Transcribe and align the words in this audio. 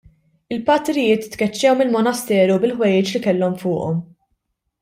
Il-patrijiet 0.55 1.27
tkeċċew 1.35 1.75
mill-monasteru 1.81 2.57
bil-ħwejjeġ 2.65 3.15
li 3.17 3.25
kellhom 3.27 3.63
fuqhom. 3.65 4.05